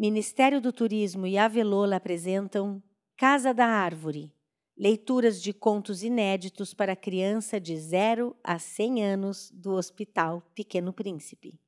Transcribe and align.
Ministério 0.00 0.60
do 0.60 0.72
Turismo 0.72 1.26
e 1.26 1.36
Avelola 1.36 1.96
apresentam 1.96 2.80
Casa 3.16 3.52
da 3.52 3.66
Árvore, 3.66 4.32
leituras 4.76 5.42
de 5.42 5.52
contos 5.52 6.04
inéditos 6.04 6.72
para 6.72 6.94
criança 6.94 7.58
de 7.58 7.76
0 7.76 8.36
a 8.44 8.60
100 8.60 9.04
anos 9.04 9.50
do 9.52 9.72
Hospital 9.72 10.40
Pequeno 10.54 10.92
Príncipe. 10.92 11.58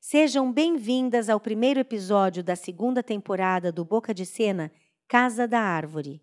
Sejam 0.00 0.50
bem-vindas 0.50 1.28
ao 1.28 1.38
primeiro 1.38 1.78
episódio 1.78 2.42
da 2.42 2.56
segunda 2.56 3.02
temporada 3.02 3.70
do 3.70 3.84
Boca 3.84 4.14
de 4.14 4.24
Cena 4.24 4.72
Casa 5.06 5.46
da 5.46 5.60
Árvore, 5.60 6.22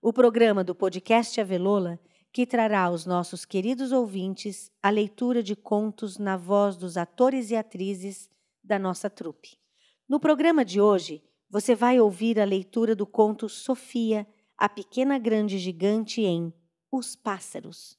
o 0.00 0.12
programa 0.12 0.64
do 0.64 0.74
podcast 0.74 1.40
Avelola 1.40 2.00
que 2.32 2.44
trará 2.44 2.80
aos 2.80 3.06
nossos 3.06 3.44
queridos 3.44 3.92
ouvintes 3.92 4.72
a 4.82 4.90
leitura 4.90 5.40
de 5.40 5.54
contos 5.54 6.18
na 6.18 6.36
voz 6.36 6.76
dos 6.76 6.96
atores 6.96 7.52
e 7.52 7.54
atrizes 7.54 8.28
da 8.60 8.76
nossa 8.76 9.08
trupe. 9.08 9.61
No 10.08 10.18
programa 10.18 10.64
de 10.64 10.80
hoje, 10.80 11.22
você 11.48 11.74
vai 11.74 12.00
ouvir 12.00 12.40
a 12.40 12.44
leitura 12.44 12.94
do 12.94 13.06
conto 13.06 13.48
Sofia, 13.48 14.26
a 14.58 14.68
Pequena 14.68 15.16
Grande 15.18 15.58
Gigante 15.58 16.22
em 16.22 16.52
Os 16.90 17.14
Pássaros, 17.14 17.96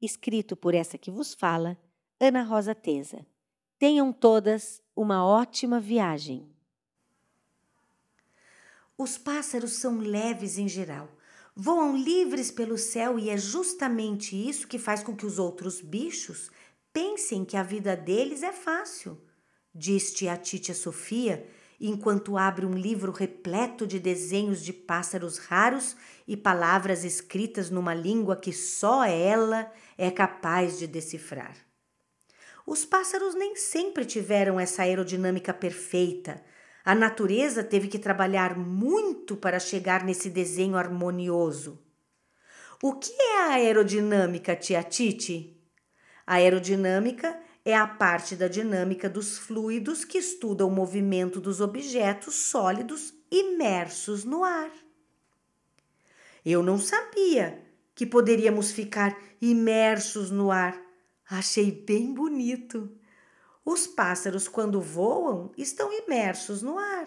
escrito 0.00 0.56
por 0.56 0.74
essa 0.74 0.96
que 0.96 1.10
vos 1.10 1.34
fala, 1.34 1.76
Ana 2.18 2.42
Rosa 2.42 2.74
Teza. 2.74 3.26
Tenham 3.78 4.12
todas 4.12 4.82
uma 4.96 5.24
ótima 5.26 5.78
viagem. 5.78 6.48
Os 8.96 9.18
pássaros 9.18 9.72
são 9.72 9.98
leves 9.98 10.56
em 10.58 10.68
geral, 10.68 11.08
voam 11.54 11.96
livres 11.96 12.50
pelo 12.50 12.78
céu 12.78 13.18
e 13.18 13.28
é 13.28 13.36
justamente 13.36 14.36
isso 14.36 14.66
que 14.66 14.78
faz 14.78 15.02
com 15.02 15.14
que 15.14 15.26
os 15.26 15.38
outros 15.38 15.80
bichos 15.80 16.50
pensem 16.92 17.44
que 17.44 17.56
a 17.56 17.62
vida 17.62 17.94
deles 17.94 18.42
é 18.42 18.52
fácil 18.52 19.20
diz 19.74 20.14
a 20.30 20.36
Titia 20.36 20.74
Sofia, 20.74 21.46
enquanto 21.80 22.38
abre 22.38 22.64
um 22.64 22.74
livro 22.74 23.10
repleto 23.10 23.86
de 23.86 23.98
desenhos 23.98 24.62
de 24.62 24.72
pássaros 24.72 25.38
raros 25.38 25.96
e 26.28 26.36
palavras 26.36 27.04
escritas 27.04 27.70
numa 27.70 27.92
língua 27.92 28.36
que 28.36 28.52
só 28.52 29.04
ela 29.04 29.70
é 29.98 30.10
capaz 30.10 30.78
de 30.78 30.86
decifrar. 30.86 31.56
Os 32.64 32.84
pássaros 32.84 33.34
nem 33.34 33.56
sempre 33.56 34.04
tiveram 34.04 34.60
essa 34.60 34.82
aerodinâmica 34.82 35.52
perfeita. 35.52 36.40
A 36.84 36.94
natureza 36.94 37.64
teve 37.64 37.88
que 37.88 37.98
trabalhar 37.98 38.56
muito 38.56 39.36
para 39.36 39.58
chegar 39.58 40.04
nesse 40.04 40.30
desenho 40.30 40.76
harmonioso. 40.76 41.80
O 42.80 42.94
que 42.94 43.12
é 43.12 43.40
a 43.40 43.50
aerodinâmica, 43.54 44.54
tia 44.54 44.82
Titi? 44.82 45.60
A 46.24 46.34
aerodinâmica 46.34 47.36
é 47.64 47.76
a 47.76 47.86
parte 47.86 48.34
da 48.34 48.48
dinâmica 48.48 49.08
dos 49.08 49.38
fluidos 49.38 50.04
que 50.04 50.18
estuda 50.18 50.66
o 50.66 50.70
movimento 50.70 51.40
dos 51.40 51.60
objetos 51.60 52.34
sólidos 52.34 53.14
imersos 53.30 54.24
no 54.24 54.42
ar. 54.42 54.70
Eu 56.44 56.62
não 56.62 56.78
sabia 56.78 57.62
que 57.94 58.04
poderíamos 58.04 58.72
ficar 58.72 59.16
imersos 59.40 60.30
no 60.30 60.50
ar. 60.50 60.80
Achei 61.30 61.70
bem 61.70 62.12
bonito. 62.12 62.90
Os 63.64 63.86
pássaros, 63.86 64.48
quando 64.48 64.80
voam, 64.80 65.52
estão 65.56 65.92
imersos 65.92 66.62
no 66.62 66.78
ar. 66.78 67.06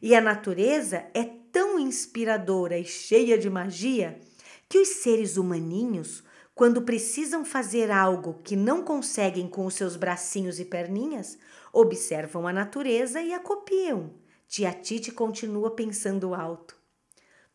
E 0.00 0.14
a 0.14 0.20
natureza 0.20 1.04
é 1.12 1.24
tão 1.50 1.80
inspiradora 1.80 2.78
e 2.78 2.84
cheia 2.84 3.36
de 3.36 3.50
magia 3.50 4.20
que 4.68 4.78
os 4.78 4.88
seres 4.88 5.36
humaninhos 5.36 6.22
quando 6.56 6.80
precisam 6.80 7.44
fazer 7.44 7.90
algo 7.90 8.40
que 8.42 8.56
não 8.56 8.82
conseguem 8.82 9.46
com 9.46 9.66
os 9.66 9.74
seus 9.74 9.94
bracinhos 9.94 10.58
e 10.58 10.64
perninhas, 10.64 11.38
observam 11.70 12.48
a 12.48 12.52
natureza 12.52 13.20
e 13.20 13.34
a 13.34 13.38
copiam. 13.38 14.14
Tia 14.48 14.72
Tite 14.72 15.12
continua 15.12 15.72
pensando 15.72 16.34
alto. 16.34 16.74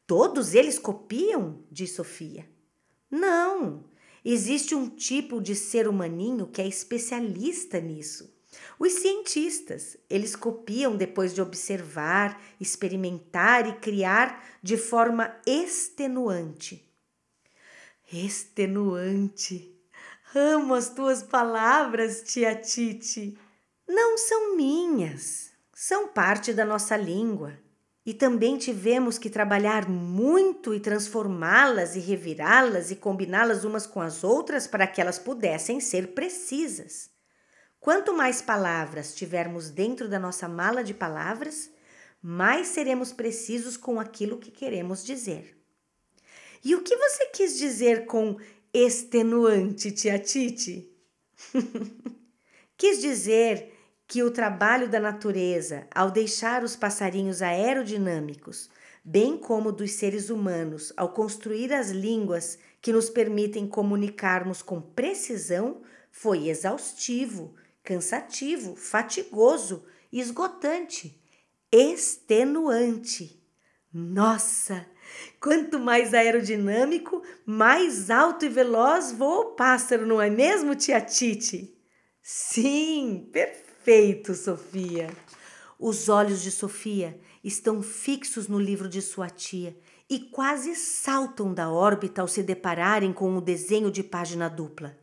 Todos 0.05 0.53
eles 0.53 0.77
copiam? 0.77 1.63
diz 1.71 1.93
Sofia. 1.95 2.47
Não, 3.09 3.85
existe 4.23 4.75
um 4.75 4.87
tipo 4.87 5.41
de 5.41 5.55
ser 5.55 5.87
humaninho 5.87 6.45
que 6.45 6.61
é 6.61 6.67
especialista 6.67 7.79
nisso. 7.79 8.31
Os 8.77 8.93
cientistas, 8.93 9.97
eles 10.07 10.35
copiam 10.35 10.95
depois 10.95 11.33
de 11.33 11.41
observar, 11.41 12.39
experimentar 12.59 13.67
e 13.67 13.79
criar 13.79 14.45
de 14.61 14.77
forma 14.77 15.35
extenuante 15.43 16.90
extenuante. 18.11 19.73
Amo 20.35 20.73
as 20.73 20.89
tuas 20.89 21.23
palavras, 21.23 22.23
tia 22.23 22.55
Titi. 22.55 23.37
Não 23.87 24.17
são 24.17 24.55
minhas, 24.55 25.51
são 25.73 26.07
parte 26.07 26.53
da 26.53 26.65
nossa 26.65 26.95
língua. 26.95 27.57
E 28.05 28.13
também 28.13 28.57
tivemos 28.57 29.17
que 29.17 29.29
trabalhar 29.29 29.87
muito 29.87 30.73
e 30.73 30.79
transformá-las 30.79 31.95
e 31.95 31.99
revirá-las 31.99 32.89
e 32.89 32.95
combiná-las 32.95 33.63
umas 33.63 33.85
com 33.85 34.01
as 34.01 34.23
outras 34.23 34.65
para 34.65 34.87
que 34.87 34.99
elas 34.99 35.19
pudessem 35.19 35.79
ser 35.79 36.13
precisas. 36.13 37.11
Quanto 37.79 38.13
mais 38.13 38.41
palavras 38.41 39.13
tivermos 39.13 39.69
dentro 39.69 40.07
da 40.07 40.19
nossa 40.19 40.47
mala 40.47 40.83
de 40.83 40.93
palavras, 40.93 41.69
mais 42.21 42.67
seremos 42.67 43.11
precisos 43.11 43.77
com 43.77 43.99
aquilo 43.99 44.37
que 44.37 44.51
queremos 44.51 45.03
dizer. 45.03 45.60
E 46.63 46.75
o 46.75 46.83
que 46.83 46.95
você 46.95 47.27
quis 47.27 47.57
dizer 47.57 48.05
com 48.05 48.37
extenuante, 48.73 49.91
tia 49.91 50.19
Titi? 50.19 50.89
quis 52.77 53.01
dizer 53.01 53.73
que 54.07 54.21
o 54.23 54.31
trabalho 54.31 54.89
da 54.89 54.99
natureza, 54.99 55.87
ao 55.93 56.11
deixar 56.11 56.63
os 56.63 56.75
passarinhos 56.75 57.41
aerodinâmicos, 57.41 58.69
bem 59.03 59.37
como 59.37 59.71
dos 59.71 59.93
seres 59.93 60.29
humanos, 60.29 60.93
ao 60.95 61.13
construir 61.13 61.73
as 61.73 61.89
línguas 61.89 62.59
que 62.81 62.91
nos 62.91 63.09
permitem 63.09 63.67
comunicarmos 63.67 64.61
com 64.61 64.81
precisão, 64.81 65.81
foi 66.11 66.49
exaustivo, 66.49 67.55
cansativo, 67.83 68.75
fatigoso, 68.75 69.85
esgotante, 70.11 71.19
extenuante. 71.71 73.41
Nossa, 73.93 74.85
Quanto 75.39 75.79
mais 75.79 76.13
aerodinâmico, 76.13 77.21
mais 77.45 78.09
alto 78.09 78.45
e 78.45 78.49
veloz 78.49 79.11
voa 79.11 79.39
o 79.41 79.55
pássaro, 79.55 80.05
não 80.05 80.21
é 80.21 80.29
mesmo, 80.29 80.75
tia 80.75 81.01
Titi? 81.01 81.75
Sim, 82.21 83.29
perfeito, 83.31 84.33
Sofia. 84.33 85.09
Os 85.79 86.09
olhos 86.09 86.41
de 86.41 86.51
Sofia 86.51 87.19
estão 87.43 87.81
fixos 87.81 88.47
no 88.47 88.59
livro 88.59 88.87
de 88.87 89.01
sua 89.01 89.29
tia 89.29 89.75
e 90.09 90.19
quase 90.19 90.75
saltam 90.75 91.53
da 91.53 91.71
órbita 91.71 92.21
ao 92.21 92.27
se 92.27 92.43
depararem 92.43 93.13
com 93.13 93.35
o 93.35 93.41
desenho 93.41 93.89
de 93.89 94.03
página 94.03 94.49
dupla. 94.49 94.97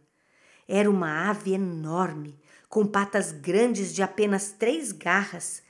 Era 0.68 0.90
uma 0.90 1.30
ave 1.30 1.54
enorme, 1.54 2.38
com 2.68 2.86
patas 2.86 3.32
grandes 3.32 3.94
de 3.94 4.02
apenas 4.02 4.52
três 4.52 4.92
garras, 4.92 5.62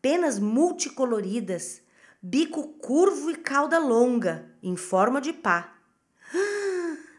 penas 0.00 0.38
multicoloridas, 0.38 1.81
bico 2.22 2.68
curvo 2.78 3.32
e 3.32 3.36
cauda 3.36 3.80
longa, 3.80 4.48
em 4.62 4.76
forma 4.76 5.20
de 5.20 5.32
pá. 5.32 5.76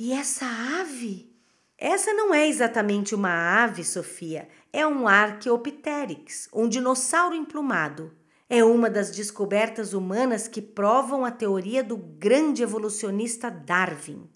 E 0.00 0.12
essa 0.12 0.46
ave? 0.80 1.28
Essa 1.76 2.12
não 2.12 2.32
é 2.32 2.46
exatamente 2.46 3.16
uma 3.16 3.64
ave, 3.64 3.82
Sofia, 3.82 4.48
é 4.72 4.86
um 4.86 5.08
Archaeopteryx, 5.08 6.48
um 6.52 6.68
dinossauro 6.68 7.34
emplumado. 7.34 8.16
É 8.48 8.62
uma 8.62 8.88
das 8.88 9.10
descobertas 9.10 9.92
humanas 9.92 10.46
que 10.46 10.62
provam 10.62 11.24
a 11.24 11.32
teoria 11.32 11.82
do 11.82 11.96
grande 11.96 12.62
evolucionista 12.62 13.50
Darwin. 13.50 14.30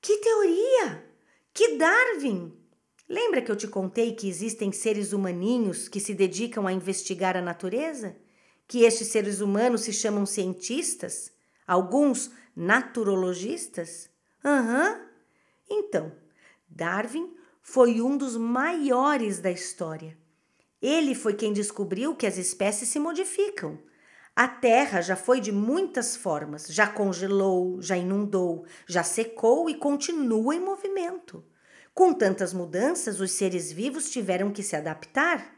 Que 0.00 0.18
teoria? 0.18 1.10
Que 1.54 1.78
Darwin? 1.78 2.52
Lembra 3.08 3.40
que 3.40 3.50
eu 3.50 3.56
te 3.56 3.66
contei 3.66 4.12
que 4.12 4.28
existem 4.28 4.72
seres 4.72 5.14
humaninhos 5.14 5.88
que 5.88 6.00
se 6.00 6.12
dedicam 6.12 6.66
a 6.66 6.72
investigar 6.72 7.34
a 7.34 7.40
natureza? 7.40 8.14
Que 8.66 8.84
estes 8.84 9.08
seres 9.08 9.40
humanos 9.40 9.82
se 9.82 9.92
chamam 9.92 10.26
cientistas, 10.26 11.32
alguns 11.66 12.30
naturologistas? 12.54 14.10
Aham. 14.44 14.92
Uhum. 14.92 15.06
Então, 15.68 16.12
Darwin 16.68 17.34
foi 17.60 18.00
um 18.00 18.16
dos 18.16 18.36
maiores 18.36 19.40
da 19.40 19.50
história. 19.50 20.16
Ele 20.80 21.14
foi 21.14 21.34
quem 21.34 21.52
descobriu 21.52 22.14
que 22.14 22.26
as 22.26 22.36
espécies 22.36 22.88
se 22.88 22.98
modificam. 23.00 23.78
A 24.36 24.46
Terra 24.46 25.00
já 25.00 25.16
foi 25.16 25.40
de 25.40 25.50
muitas 25.50 26.14
formas, 26.14 26.66
já 26.68 26.86
congelou, 26.86 27.80
já 27.80 27.96
inundou, 27.96 28.66
já 28.86 29.02
secou 29.02 29.68
e 29.70 29.74
continua 29.74 30.54
em 30.54 30.60
movimento. 30.60 31.42
Com 31.94 32.12
tantas 32.12 32.52
mudanças, 32.52 33.18
os 33.18 33.32
seres 33.32 33.72
vivos 33.72 34.10
tiveram 34.10 34.52
que 34.52 34.62
se 34.62 34.76
adaptar. 34.76 35.55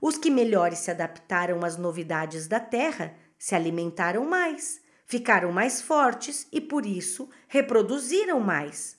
Os 0.00 0.16
que 0.16 0.30
melhores 0.30 0.78
se 0.78 0.90
adaptaram 0.90 1.64
às 1.64 1.76
novidades 1.76 2.46
da 2.46 2.60
terra 2.60 3.14
se 3.38 3.54
alimentaram 3.54 4.24
mais, 4.24 4.80
ficaram 5.06 5.50
mais 5.50 5.80
fortes 5.80 6.46
e 6.52 6.60
por 6.60 6.84
isso 6.84 7.28
reproduziram 7.48 8.40
mais, 8.40 8.96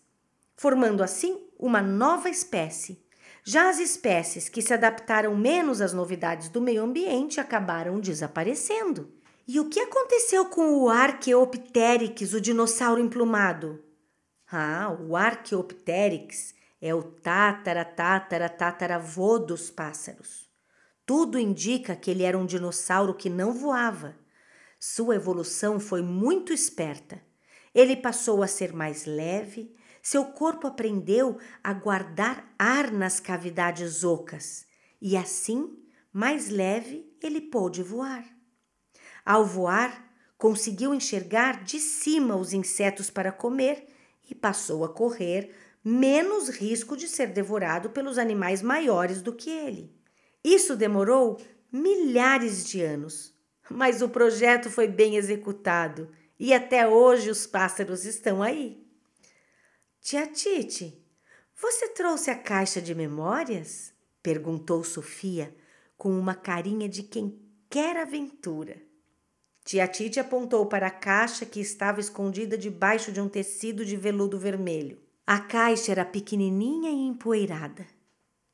formando 0.55 1.03
assim 1.03 1.39
uma 1.57 1.81
nova 1.81 2.29
espécie. 2.29 3.01
Já 3.43 3.69
as 3.69 3.79
espécies 3.79 4.49
que 4.49 4.61
se 4.61 4.73
adaptaram 4.73 5.35
menos 5.35 5.81
às 5.81 5.93
novidades 5.93 6.49
do 6.49 6.61
meio 6.61 6.83
ambiente 6.83 7.39
acabaram 7.39 7.99
desaparecendo. 7.99 9.11
E 9.47 9.59
o 9.59 9.69
que 9.69 9.79
aconteceu 9.79 10.45
com 10.45 10.77
o 10.77 10.89
Archaeopteryx, 10.89 12.33
o 12.33 12.41
dinossauro 12.41 13.01
emplumado? 13.01 13.83
Ah, 14.51 14.95
o 14.99 15.15
Archaeopteryx 15.15 16.53
é 16.81 16.93
o 16.93 17.01
tátara, 17.01 17.83
tátara, 17.83 18.49
tataravô 18.49 19.39
dos 19.39 19.69
pássaros. 19.69 20.48
Tudo 21.09 21.39
indica 21.39 21.95
que 21.95 22.11
ele 22.11 22.21
era 22.21 22.37
um 22.37 22.45
dinossauro 22.45 23.15
que 23.15 23.31
não 23.31 23.51
voava. 23.51 24.15
Sua 24.79 25.15
evolução 25.15 25.79
foi 25.79 26.03
muito 26.03 26.53
esperta. 26.53 27.19
Ele 27.73 27.95
passou 27.95 28.43
a 28.43 28.47
ser 28.47 28.73
mais 28.73 29.05
leve, 29.05 29.75
seu 30.03 30.25
corpo 30.25 30.67
aprendeu 30.67 31.39
a 31.63 31.73
guardar 31.73 32.53
ar 32.59 32.91
nas 32.91 33.19
cavidades 33.19 34.03
ocas 34.03 34.67
e 35.01 35.17
assim, 35.17 35.79
mais 36.13 36.47
leve, 36.47 37.11
ele 37.23 37.41
pôde 37.41 37.81
voar. 37.81 38.23
Ao 39.25 39.43
voar, 39.43 40.13
conseguiu 40.37 40.93
enxergar 40.93 41.63
de 41.63 41.79
cima 41.79 42.35
os 42.35 42.53
insetos 42.53 43.09
para 43.09 43.31
comer 43.31 43.87
e 44.29 44.35
passou 44.35 44.85
a 44.85 44.93
correr 44.93 45.55
menos 45.83 46.49
risco 46.49 46.95
de 46.95 47.07
ser 47.07 47.29
devorado 47.33 47.89
pelos 47.89 48.19
animais 48.19 48.61
maiores 48.61 49.23
do 49.23 49.33
que 49.33 49.49
ele. 49.49 49.98
Isso 50.43 50.75
demorou 50.75 51.39
milhares 51.71 52.65
de 52.65 52.81
anos, 52.81 53.33
mas 53.69 54.01
o 54.01 54.09
projeto 54.09 54.69
foi 54.69 54.87
bem 54.87 55.15
executado 55.15 56.09
e 56.39 56.53
até 56.53 56.87
hoje 56.87 57.29
os 57.29 57.45
pássaros 57.45 58.05
estão 58.05 58.41
aí. 58.41 58.81
Tia 60.01 60.25
Tite, 60.27 61.05
você 61.55 61.89
trouxe 61.89 62.31
a 62.31 62.35
caixa 62.37 62.81
de 62.81 62.95
memórias? 62.95 63.93
perguntou 64.23 64.83
Sofia 64.83 65.53
com 65.97 66.17
uma 66.17 66.33
carinha 66.33 66.87
de 66.87 67.03
quem 67.03 67.37
quer 67.69 67.97
aventura. 67.97 68.81
Tia 69.65 69.85
Tite 69.87 70.19
apontou 70.19 70.65
para 70.65 70.87
a 70.87 70.91
caixa 70.91 71.45
que 71.45 71.59
estava 71.59 71.99
escondida 71.99 72.57
debaixo 72.57 73.11
de 73.11 73.19
um 73.19 73.27
tecido 73.27 73.83
de 73.83 73.97
veludo 73.97 74.39
vermelho. 74.39 74.99
A 75.27 75.39
caixa 75.39 75.91
era 75.91 76.05
pequenininha 76.05 76.89
e 76.89 77.07
empoeirada. 77.07 77.85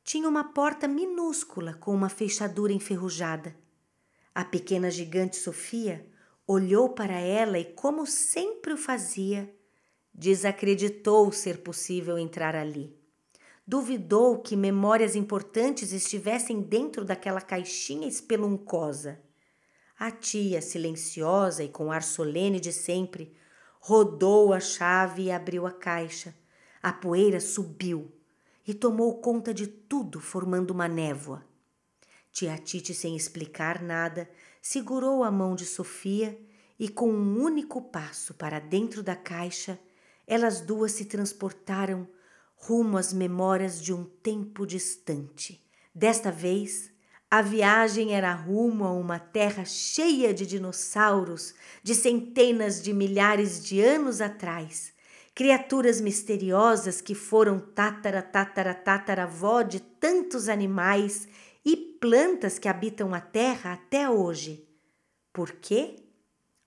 Tinha 0.05 0.29
uma 0.29 0.43
porta 0.43 0.87
minúscula 0.87 1.73
com 1.73 1.91
uma 1.91 2.09
fechadura 2.09 2.71
enferrujada. 2.71 3.55
A 4.35 4.45
pequena 4.45 4.91
gigante 4.91 5.35
Sofia 5.35 6.05
olhou 6.45 6.89
para 6.89 7.15
ela 7.15 7.57
e, 7.57 7.65
como 7.65 8.05
sempre 8.05 8.71
o 8.71 8.77
fazia, 8.77 9.51
desacreditou 10.13 11.31
ser 11.31 11.63
possível 11.63 12.19
entrar 12.19 12.55
ali. 12.55 12.95
Duvidou 13.65 14.37
que 14.37 14.55
memórias 14.55 15.15
importantes 15.15 15.91
estivessem 15.91 16.61
dentro 16.61 17.03
daquela 17.03 17.41
caixinha 17.41 18.07
espeluncosa. 18.07 19.19
A 19.97 20.11
tia, 20.11 20.61
silenciosa 20.61 21.63
e 21.63 21.67
com 21.67 21.91
ar 21.91 22.03
solene 22.03 22.59
de 22.59 22.71
sempre, 22.71 23.35
rodou 23.79 24.53
a 24.53 24.59
chave 24.59 25.23
e 25.23 25.31
abriu 25.31 25.65
a 25.65 25.71
caixa 25.71 26.35
a 26.85 26.93
poeira 26.93 27.39
subiu 27.39 28.14
e 28.67 28.73
tomou 28.73 29.19
conta 29.21 29.53
de 29.53 29.67
tudo, 29.67 30.19
formando 30.19 30.71
uma 30.71 30.87
névoa. 30.87 31.45
Tia 32.31 32.57
Tite, 32.57 32.93
sem 32.93 33.15
explicar 33.15 33.81
nada, 33.81 34.29
segurou 34.61 35.23
a 35.23 35.31
mão 35.31 35.55
de 35.55 35.65
Sofia 35.65 36.37
e, 36.77 36.89
com 36.89 37.09
um 37.09 37.41
único 37.41 37.81
passo 37.81 38.33
para 38.33 38.59
dentro 38.59 39.03
da 39.03 39.15
caixa, 39.15 39.79
elas 40.27 40.59
duas 40.61 40.91
se 40.91 41.05
transportaram 41.05 42.07
rumo 42.55 42.97
às 42.97 43.13
memórias 43.13 43.81
de 43.81 43.93
um 43.93 44.03
tempo 44.03 44.65
distante. 44.65 45.63
Desta 45.93 46.31
vez, 46.31 46.91
a 47.29 47.41
viagem 47.41 48.13
era 48.13 48.33
rumo 48.33 48.85
a 48.85 48.91
uma 48.91 49.19
terra 49.19 49.63
cheia 49.63 50.33
de 50.33 50.45
dinossauros 50.45 51.53
de 51.83 51.93
centenas 51.93 52.81
de 52.81 52.91
milhares 52.93 53.63
de 53.63 53.81
anos 53.81 54.19
atrás 54.19 54.94
criaturas 55.35 55.99
misteriosas 55.99 57.01
que 57.01 57.13
foram 57.13 57.59
tátara, 57.59 58.21
tátara, 58.21 58.73
tataravó 58.73 59.61
de 59.61 59.81
tantos 59.81 60.47
animais 60.47 61.27
e 61.63 61.75
plantas 61.75 62.57
que 62.57 62.69
habitam 62.69 63.13
a 63.13 63.19
terra 63.19 63.73
até 63.73 64.09
hoje. 64.09 64.65
Por 65.33 65.51
quê? 65.51 65.97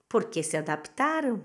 Porque 0.06 0.43
se 0.43 0.55
adaptaram. 0.55 1.43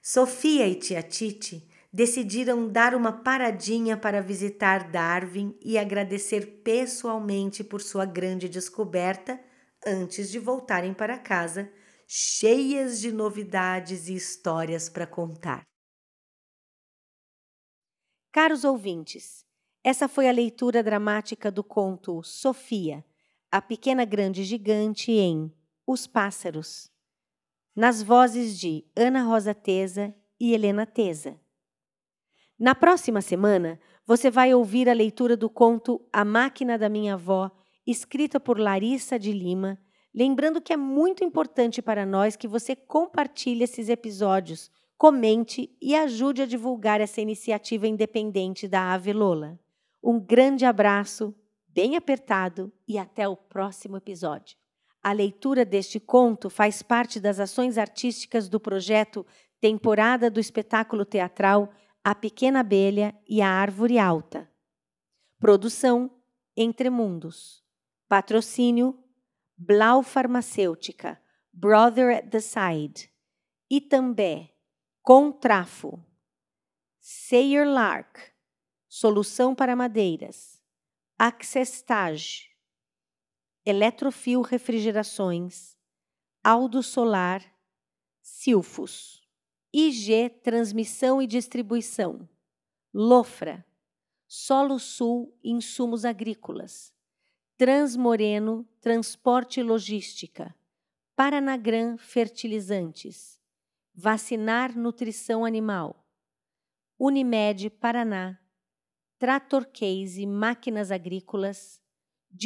Sofia 0.00 0.66
e 0.66 0.74
tia 0.74 1.02
Tite 1.02 1.68
decidiram 1.92 2.68
dar 2.68 2.94
uma 2.94 3.12
paradinha 3.12 3.96
para 3.96 4.22
visitar 4.22 4.90
Darwin 4.90 5.56
e 5.62 5.76
agradecer 5.76 6.62
pessoalmente 6.62 7.62
por 7.62 7.82
sua 7.82 8.06
grande 8.06 8.48
descoberta 8.48 9.38
antes 9.86 10.30
de 10.30 10.38
voltarem 10.38 10.94
para 10.94 11.18
casa, 11.18 11.70
cheias 12.06 13.00
de 13.00 13.12
novidades 13.12 14.08
e 14.08 14.14
histórias 14.14 14.88
para 14.88 15.06
contar. 15.06 15.66
Caros 18.36 18.64
ouvintes, 18.64 19.46
essa 19.82 20.06
foi 20.06 20.28
a 20.28 20.30
leitura 20.30 20.82
dramática 20.82 21.50
do 21.50 21.64
conto 21.64 22.22
Sofia, 22.22 23.02
a 23.50 23.62
pequena 23.62 24.04
grande 24.04 24.44
gigante 24.44 25.10
em 25.10 25.50
Os 25.86 26.06
Pássaros, 26.06 26.92
nas 27.74 28.02
vozes 28.02 28.60
de 28.60 28.84
Ana 28.94 29.22
Rosa 29.22 29.54
Teza 29.54 30.14
e 30.38 30.52
Helena 30.52 30.84
Teza. 30.84 31.40
Na 32.58 32.74
próxima 32.74 33.22
semana, 33.22 33.80
você 34.04 34.30
vai 34.30 34.52
ouvir 34.52 34.86
a 34.90 34.92
leitura 34.92 35.34
do 35.34 35.48
conto 35.48 36.06
A 36.12 36.22
Máquina 36.22 36.76
da 36.76 36.90
Minha 36.90 37.14
Avó, 37.14 37.50
escrita 37.86 38.38
por 38.38 38.58
Larissa 38.58 39.18
de 39.18 39.32
Lima, 39.32 39.80
lembrando 40.14 40.60
que 40.60 40.74
é 40.74 40.76
muito 40.76 41.24
importante 41.24 41.80
para 41.80 42.04
nós 42.04 42.36
que 42.36 42.46
você 42.46 42.76
compartilhe 42.76 43.64
esses 43.64 43.88
episódios 43.88 44.70
comente 44.96 45.76
e 45.80 45.94
ajude 45.94 46.42
a 46.42 46.46
divulgar 46.46 47.00
essa 47.00 47.20
iniciativa 47.20 47.86
independente 47.86 48.66
da 48.66 48.92
Ave 48.92 49.12
Lola. 49.12 49.58
Um 50.02 50.18
grande 50.18 50.64
abraço, 50.64 51.34
bem 51.68 51.96
apertado 51.96 52.72
e 52.88 52.98
até 52.98 53.28
o 53.28 53.36
próximo 53.36 53.96
episódio. 53.96 54.56
A 55.02 55.12
leitura 55.12 55.64
deste 55.64 56.00
conto 56.00 56.48
faz 56.48 56.82
parte 56.82 57.20
das 57.20 57.38
ações 57.38 57.78
artísticas 57.78 58.48
do 58.48 58.58
projeto 58.58 59.24
Temporada 59.60 60.30
do 60.30 60.40
Espetáculo 60.40 61.04
Teatral 61.04 61.70
A 62.02 62.14
Pequena 62.14 62.60
Abelha 62.60 63.14
e 63.28 63.40
a 63.40 63.48
Árvore 63.48 63.98
Alta. 63.98 64.50
Produção 65.38 66.10
Entre 66.56 66.90
Mundos. 66.90 67.62
Patrocínio 68.08 68.98
Blau 69.56 70.02
Farmacêutica, 70.02 71.20
Brother 71.52 72.16
at 72.16 72.28
the 72.30 72.40
Side. 72.40 73.10
Itambé 73.70 74.55
Contrafo. 75.08 76.04
Sayer 76.98 77.64
Lark. 77.64 78.18
Solução 78.88 79.54
para 79.54 79.76
madeiras. 79.76 80.60
Accestage. 81.16 82.50
Eletrofil 83.64 84.40
Refrigerações. 84.40 85.78
Aldo 86.42 86.82
Solar. 86.82 87.40
Silfos. 88.20 89.22
IG 89.72 90.28
Transmissão 90.42 91.22
e 91.22 91.28
Distribuição. 91.28 92.28
Lofra. 92.92 93.64
Solo 94.26 94.76
Sul 94.80 95.32
Insumos 95.44 96.04
Agrícolas. 96.04 96.92
Transmoreno 97.56 98.68
Transporte 98.80 99.60
e 99.60 99.62
Logística. 99.62 100.52
Paranagran 101.14 101.96
Fertilizantes. 101.96 103.35
Vacinar 103.98 104.76
Nutrição 104.76 105.42
Animal, 105.42 106.06
Unimed 106.98 107.70
Paraná, 107.70 108.38
Trator 109.18 109.64
Case 109.64 110.26
Máquinas 110.26 110.90
Agrícolas, 110.90 111.80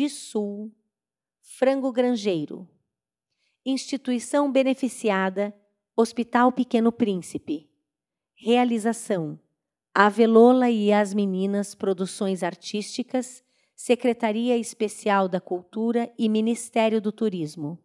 Sul, 0.09 0.73
Frango 1.43 1.91
Grangeiro, 1.91 2.69
Instituição 3.67 4.53
Beneficiada, 4.53 5.53
Hospital 5.97 6.53
Pequeno 6.53 6.93
Príncipe. 6.93 7.69
Realização: 8.33 9.37
Avelola 9.93 10.71
e 10.71 10.93
as 10.93 11.13
Meninas 11.13 11.75
Produções 11.75 12.45
Artísticas, 12.45 13.43
Secretaria 13.75 14.57
Especial 14.57 15.29
da 15.29 15.41
Cultura 15.41 16.15
e 16.17 16.29
Ministério 16.29 17.01
do 17.01 17.11
Turismo. 17.11 17.77